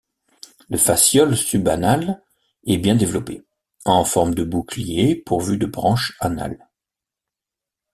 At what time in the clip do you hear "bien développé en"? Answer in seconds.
2.79-4.03